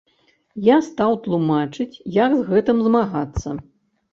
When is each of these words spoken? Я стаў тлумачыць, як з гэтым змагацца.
Я 0.67 0.77
стаў 0.87 1.11
тлумачыць, 1.27 2.01
як 2.23 2.31
з 2.39 2.41
гэтым 2.49 2.77
змагацца. 2.87 3.49